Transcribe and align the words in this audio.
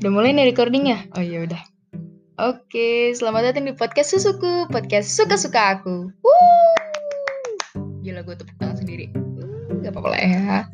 udah 0.00 0.10
mulai 0.12 0.36
nih 0.36 0.52
recordingnya? 0.52 1.08
Oh 1.16 1.24
iya 1.24 1.48
udah. 1.48 1.62
Oke, 2.40 3.12
selamat 3.16 3.52
datang 3.52 3.68
di 3.68 3.76
podcast 3.76 4.16
Susuku, 4.16 4.68
podcast 4.72 5.12
suka-suka 5.12 5.80
aku. 5.80 6.08
Woo! 6.08 6.76
Gila 8.00 8.24
gue 8.24 8.36
tepuk 8.36 8.56
tangan 8.56 8.80
sendiri. 8.80 9.12
Hmm, 9.12 9.84
gak 9.84 9.92
apa-apa 9.92 10.08
lah 10.16 10.20
ya. 10.20 10.64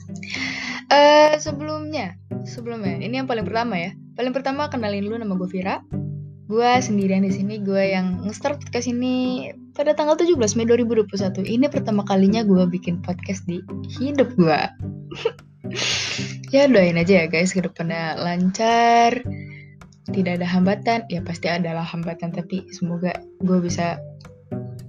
Uh, 0.87 1.35
sebelumnya, 1.43 2.15
sebelumnya, 2.47 3.03
ini 3.03 3.19
yang 3.19 3.27
paling 3.27 3.43
pertama 3.43 3.75
ya. 3.79 3.91
Paling 4.15 4.31
pertama 4.31 4.71
kenalin 4.71 5.07
dulu 5.11 5.19
nama 5.19 5.35
gue 5.35 5.51
Vira. 5.51 5.83
Gue 6.47 6.71
sendirian 6.79 7.27
di 7.27 7.35
sini, 7.35 7.59
gue 7.59 7.83
yang 7.91 8.23
nge-start 8.23 8.63
podcast 8.63 8.87
ini 8.87 9.51
pada 9.75 9.91
tanggal 9.99 10.15
17 10.15 10.39
Mei 10.55 10.67
2021. 10.71 11.43
Ini 11.43 11.67
pertama 11.67 12.07
kalinya 12.07 12.47
gue 12.47 12.63
bikin 12.71 13.03
podcast 13.03 13.43
di 13.51 13.59
hidup 13.99 14.31
gue. 14.39 14.61
ya 16.55 16.71
doain 16.71 16.99
aja 16.99 17.25
ya 17.25 17.27
guys 17.27 17.55
ke 17.55 17.63
depannya 17.63 18.19
lancar 18.19 19.25
tidak 20.11 20.39
ada 20.43 20.47
hambatan. 20.47 20.99
Ya 21.11 21.21
pasti 21.23 21.51
adalah 21.51 21.83
hambatan 21.83 22.31
tapi 22.31 22.67
semoga 22.71 23.15
gue 23.43 23.59
bisa 23.59 23.99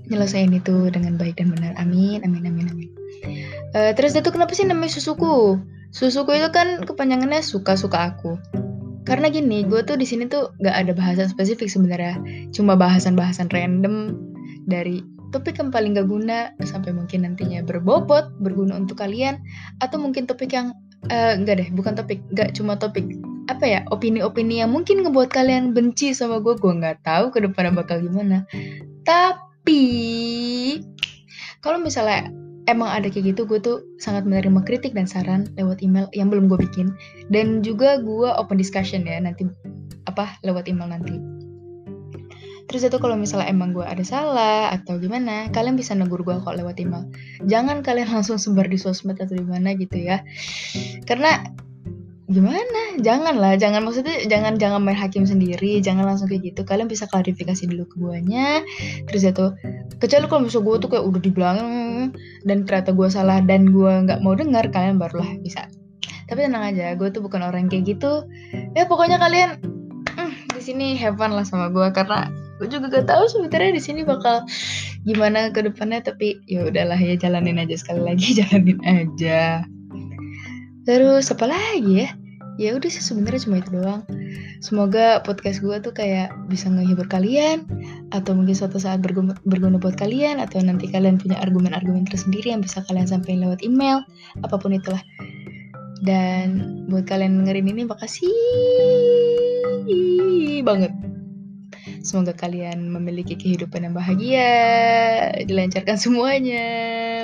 nyelesain 0.07 0.53
itu 0.53 0.89
dengan 0.93 1.17
baik 1.17 1.41
dan 1.41 1.53
benar. 1.53 1.73
Amin 1.81 2.21
amin 2.21 2.43
amin 2.45 2.67
amin. 2.69 2.89
Uh, 3.73 3.91
terus 3.97 4.13
itu 4.13 4.29
kenapa 4.29 4.53
sih 4.53 4.65
namanya 4.67 4.93
susuku? 4.93 5.57
Susuku 5.89 6.37
itu 6.37 6.49
kan 6.53 6.85
kepanjangannya 6.85 7.41
suka 7.41 7.73
suka 7.73 8.13
aku. 8.13 8.37
Karena 9.07 9.31
gini 9.31 9.63
gue 9.63 9.81
tuh 9.87 9.95
di 9.95 10.03
sini 10.03 10.27
tuh 10.27 10.51
gak 10.59 10.75
ada 10.75 10.91
bahasan 10.91 11.31
spesifik 11.31 11.71
sebenarnya. 11.71 12.19
Cuma 12.51 12.75
bahasan-bahasan 12.75 13.49
random 13.49 14.19
dari 14.67 14.99
topik 15.31 15.59
yang 15.59 15.71
paling 15.71 15.95
gak 15.95 16.07
guna 16.11 16.51
sampai 16.63 16.91
mungkin 16.91 17.23
nantinya 17.23 17.63
berbobot 17.63 18.35
berguna 18.43 18.75
untuk 18.75 18.99
kalian 18.99 19.39
atau 19.79 19.95
mungkin 19.99 20.27
topik 20.27 20.51
yang 20.51 20.75
uh, 21.09 21.33
enggak 21.35 21.63
deh 21.63 21.69
bukan 21.73 21.93
topik 21.95 22.19
enggak 22.31 22.53
cuma 22.55 22.75
topik. 22.79 23.05
Apa 23.47 23.63
ya 23.63 23.79
opini-opini 23.91 24.59
yang 24.59 24.75
mungkin 24.75 25.07
ngebuat 25.07 25.31
kalian 25.31 25.71
benci 25.71 26.11
sama 26.11 26.43
gue 26.43 26.59
gue 26.59 26.73
nggak 26.73 27.07
tahu 27.07 27.31
ke 27.31 27.39
depannya 27.43 27.71
bakal 27.79 28.03
gimana. 28.03 28.43
Tapi 29.07 29.83
kalau 31.63 31.79
misalnya 31.79 32.27
emang 32.67 32.91
ada 32.91 33.07
kayak 33.07 33.35
gitu 33.35 33.47
gue 33.47 33.59
tuh 33.63 33.77
sangat 34.03 34.27
menerima 34.27 34.59
kritik 34.67 34.91
dan 34.91 35.07
saran 35.07 35.47
lewat 35.55 35.79
email 35.79 36.11
yang 36.11 36.27
belum 36.27 36.51
gue 36.51 36.59
bikin. 36.59 36.91
Dan 37.31 37.63
juga 37.63 38.03
gue 38.03 38.27
open 38.27 38.59
discussion 38.59 39.07
ya 39.07 39.19
nanti 39.23 39.47
apa 40.07 40.35
lewat 40.43 40.67
email 40.67 40.91
nanti 40.91 41.36
Terus 42.67 42.83
itu 42.83 42.97
kalau 42.99 43.15
misalnya 43.15 43.47
emang 43.47 43.71
gue 43.71 43.87
ada 43.87 44.03
salah 44.03 44.75
atau 44.75 44.99
gimana, 44.99 45.47
kalian 45.55 45.79
bisa 45.79 45.95
negur 45.95 46.27
gue 46.27 46.35
kok 46.35 46.51
lewat 46.51 46.75
email. 46.83 47.07
Jangan 47.47 47.79
kalian 47.79 48.11
langsung 48.19 48.35
sebar 48.35 48.67
di 48.67 48.75
sosmed 48.75 49.15
atau 49.15 49.33
di 49.33 49.47
mana 49.47 49.71
gitu 49.79 49.95
ya. 49.95 50.21
Karena 51.07 51.47
gimana? 52.27 52.99
Jangan 52.99 53.39
lah 53.39 53.55
jangan 53.55 53.87
maksudnya 53.87 54.27
jangan 54.27 54.59
jangan 54.59 54.83
main 54.83 54.99
hakim 54.99 55.23
sendiri 55.23 55.79
jangan 55.79 56.03
langsung 56.03 56.27
kayak 56.27 56.51
gitu. 56.51 56.67
Kalian 56.67 56.91
bisa 56.91 57.07
klarifikasi 57.07 57.63
dulu 57.71 57.87
ke 57.87 57.95
guanya. 58.03 58.67
Terus 59.07 59.23
itu 59.23 59.45
kecuali 60.03 60.27
kalau 60.27 60.41
misalnya 60.43 60.67
gue 60.67 60.75
tuh 60.83 60.89
kayak 60.91 61.05
udah 61.07 61.21
dibilang 61.23 61.59
dan 62.43 62.67
ternyata 62.67 62.91
gue 62.91 63.07
salah 63.07 63.39
dan 63.39 63.71
gue 63.71 63.93
nggak 64.03 64.19
mau 64.19 64.35
dengar 64.35 64.67
kalian 64.67 64.99
barulah 64.99 65.39
bisa. 65.39 65.71
Tapi 66.27 66.43
tenang 66.43 66.67
aja 66.67 66.91
gue 66.99 67.07
tuh 67.15 67.23
bukan 67.23 67.47
orang 67.47 67.71
kayak 67.71 67.95
gitu. 67.95 68.27
Ya 68.75 68.83
pokoknya 68.83 69.23
kalian 69.23 69.63
mm, 70.19 70.51
di 70.51 70.59
sini 70.59 70.99
have 70.99 71.15
fun 71.15 71.31
lah 71.31 71.47
sama 71.47 71.71
gue 71.71 71.87
karena 71.95 72.27
gue 72.57 72.67
juga 72.73 72.89
gak 72.89 73.05
tahu 73.05 73.23
sebenarnya 73.29 73.77
di 73.77 73.81
sini 73.81 74.01
bakal 74.01 74.41
gimana 75.05 75.53
ke 75.53 75.61
depannya 75.61 76.01
tapi 76.01 76.41
ya 76.49 76.65
udahlah 76.65 76.97
ya 76.97 77.13
jalanin 77.13 77.61
aja 77.61 77.77
sekali 77.77 78.01
lagi 78.01 78.33
jalanin 78.41 78.81
aja 78.81 79.61
Terus 80.87 81.27
apa 81.35 81.51
lagi 81.51 82.07
ya? 82.07 82.09
Ya 82.57 82.73
udah 82.73 82.87
sih 82.87 83.03
sebenarnya 83.03 83.43
cuma 83.43 83.59
itu 83.59 83.69
doang. 83.75 84.01
Semoga 84.63 85.19
podcast 85.21 85.59
gue 85.59 85.75
tuh 85.83 85.91
kayak 85.91 86.31
bisa 86.47 86.71
menghibur 86.71 87.05
kalian 87.11 87.67
atau 88.15 88.33
mungkin 88.33 88.55
suatu 88.55 88.79
saat 88.79 89.03
berguna, 89.03 89.35
berguna 89.43 89.77
buat 89.77 89.99
kalian 89.99 90.39
atau 90.39 90.63
nanti 90.63 90.87
kalian 90.87 91.19
punya 91.19 91.37
argumen-argumen 91.43 92.07
tersendiri 92.07 92.55
yang 92.55 92.63
bisa 92.63 92.81
kalian 92.87 93.05
sampaikan 93.05 93.45
lewat 93.45 93.61
email 93.67 94.01
apa 94.41 94.55
pun 94.55 94.73
itulah. 94.73 95.03
Dan 96.01 96.87
buat 96.87 97.03
kalian 97.03 97.43
dengerin 97.43 97.67
ini 97.67 97.83
makasih 97.83 98.31
banget. 100.63 101.16
Semoga 102.07 102.31
kalian 102.31 102.87
memiliki 102.87 103.35
kehidupan 103.35 103.83
yang 103.83 103.91
bahagia, 103.91 104.47
dilancarkan 105.43 105.99
semuanya. 105.99 106.63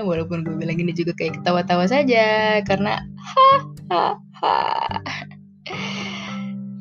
Walaupun 0.04 0.44
gue 0.44 0.60
bilang 0.60 0.76
gini 0.76 0.92
juga 0.92 1.16
kayak 1.16 1.40
ketawa-tawa 1.40 1.88
saja, 1.88 2.60
karena 2.68 3.00
ha 3.00 3.52
ha 3.88 4.06
ha. 4.44 4.56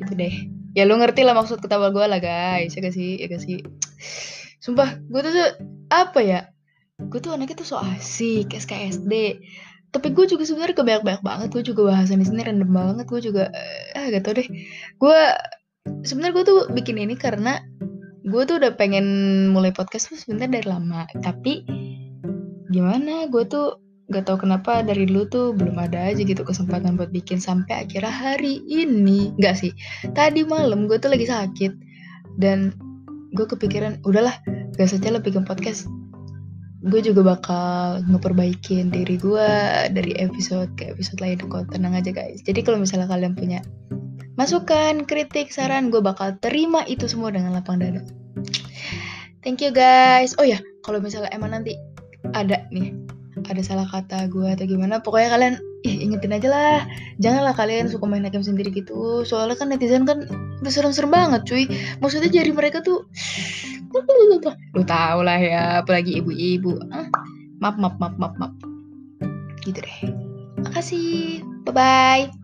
Itu 0.03 0.19
deh. 0.19 0.35
Ya 0.75 0.83
lu 0.83 0.99
ngerti 0.99 1.23
lah 1.23 1.39
maksud 1.39 1.63
ketawa 1.63 1.95
gue 1.95 2.03
lah 2.03 2.19
guys, 2.19 2.75
ya 2.75 2.83
gak 2.83 2.91
sih? 2.91 3.23
Ya 3.23 3.31
gak 3.31 3.47
sih? 3.47 3.63
Sumpah, 4.59 4.99
gue 5.07 5.21
tuh, 5.23 5.63
apa 5.95 6.19
ya? 6.27 6.51
Gue 6.99 7.23
tuh 7.23 7.39
anaknya 7.39 7.63
tuh 7.63 7.71
so 7.71 7.79
asik, 7.79 8.51
SKSD. 8.51 9.39
Tapi 9.95 10.11
gue 10.11 10.27
juga 10.27 10.43
sebenarnya 10.43 10.75
kebanyak-banyak 10.75 11.23
banget. 11.23 11.49
Gue 11.55 11.63
juga 11.63 11.95
bahasan 11.95 12.19
di 12.19 12.27
sini 12.27 12.43
random 12.43 12.67
banget. 12.75 13.07
Gue 13.07 13.23
juga, 13.23 13.47
ah 13.95 14.11
gak 14.11 14.27
tau 14.27 14.35
deh. 14.35 14.49
Gue 14.99 15.19
sebenarnya 16.03 16.35
gue 16.35 16.45
tuh 16.47 16.61
bikin 16.75 16.99
ini 16.99 17.15
karena 17.15 17.63
gue 18.23 18.43
tuh 18.47 18.57
udah 18.63 18.73
pengen 18.79 19.07
mulai 19.51 19.75
podcast 19.75 20.11
tuh 20.11 20.19
sebenarnya 20.19 20.63
dari 20.63 20.67
lama. 20.71 21.07
Tapi 21.19 21.67
gimana? 22.71 23.27
Gue 23.27 23.45
tuh 23.47 23.83
gak 24.13 24.29
tau 24.29 24.37
kenapa 24.39 24.85
dari 24.85 25.09
dulu 25.09 25.25
tuh 25.27 25.47
belum 25.57 25.79
ada 25.81 26.13
aja 26.13 26.21
gitu 26.21 26.45
kesempatan 26.45 27.01
buat 27.01 27.11
bikin 27.11 27.43
sampai 27.43 27.87
akhirnya 27.87 28.13
hari 28.13 28.63
ini. 28.71 29.35
Nggak 29.41 29.57
sih. 29.59 29.73
Tadi 30.15 30.47
malam 30.47 30.87
gue 30.87 30.99
tuh 31.03 31.11
lagi 31.11 31.27
sakit. 31.27 31.73
Dan 32.39 32.73
gue 33.35 33.47
kepikiran 33.47 34.01
udahlah 34.07 34.39
gak 34.79 34.89
saja 34.89 35.11
lo 35.11 35.19
bikin 35.19 35.43
podcast. 35.43 35.91
Gue 36.83 36.99
juga 36.99 37.23
bakal 37.23 38.03
ngeperbaikin 38.11 38.91
diri 38.91 39.15
gue 39.19 39.49
dari 39.95 40.19
episode 40.19 40.71
ke 40.79 40.95
episode 40.95 41.19
lain. 41.23 41.39
Kok 41.43 41.75
tenang 41.75 41.99
aja 41.99 42.15
guys. 42.15 42.43
Jadi 42.43 42.63
kalau 42.63 42.79
misalnya 42.79 43.11
kalian 43.11 43.35
punya 43.35 43.63
masukan, 44.37 45.05
kritik, 45.05 45.53
saran, 45.53 45.93
gue 45.93 46.01
bakal 46.01 46.37
terima 46.41 46.85
itu 46.89 47.05
semua 47.09 47.33
dengan 47.33 47.53
lapang 47.53 47.81
dada. 47.81 48.01
Thank 49.43 49.61
you 49.61 49.75
guys. 49.75 50.33
Oh 50.39 50.47
ya, 50.47 50.63
kalau 50.87 51.03
misalnya 51.03 51.29
emang 51.35 51.53
nanti 51.53 51.75
ada 52.33 52.65
nih, 52.71 52.95
ada 53.51 53.63
salah 53.63 53.87
kata 53.91 54.31
gue 54.31 54.47
atau 54.47 54.65
gimana, 54.65 55.03
pokoknya 55.03 55.29
kalian 55.35 55.55
ih, 55.83 56.07
ingetin 56.07 56.33
aja 56.33 56.49
lah. 56.49 56.79
Janganlah 57.19 57.55
kalian 57.59 57.91
suka 57.91 58.07
main 58.07 58.23
hakim 58.23 58.41
sendiri 58.41 58.71
gitu. 58.71 59.27
Soalnya 59.27 59.59
kan 59.59 59.69
netizen 59.69 60.07
kan 60.07 60.31
serem-serem 60.63 61.11
banget 61.11 61.43
cuy. 61.45 61.67
Maksudnya 61.99 62.31
jari 62.31 62.55
mereka 62.55 62.81
tuh, 62.81 63.05
lu 64.79 64.83
tau 64.87 65.21
lah 65.21 65.37
ya, 65.37 65.83
apalagi 65.83 66.23
ibu-ibu. 66.23 66.79
Maaf, 67.61 67.77
maaf, 67.77 67.95
maaf, 67.99 68.15
maaf, 68.17 68.35
maaf. 68.39 68.53
Gitu 69.67 69.79
deh. 69.79 69.99
Makasih. 70.63 71.43
Bye-bye. 71.67 72.42